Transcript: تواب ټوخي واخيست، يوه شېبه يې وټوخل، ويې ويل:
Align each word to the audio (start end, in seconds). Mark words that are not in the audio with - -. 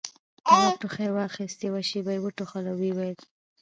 تواب 0.45 0.75
ټوخي 0.81 1.07
واخيست، 1.11 1.59
يوه 1.67 1.81
شېبه 1.89 2.11
يې 2.15 2.19
وټوخل، 2.23 2.65
ويې 2.77 2.91
ويل: 2.97 3.19